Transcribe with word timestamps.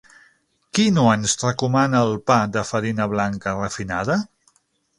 Qui 0.77 0.85
no 0.95 1.03
ens 1.15 1.35
recomana 1.43 2.01
el 2.07 2.15
pa 2.31 2.39
de 2.57 2.65
farina 2.73 3.07
blanca 3.15 3.57
refinada? 3.61 4.21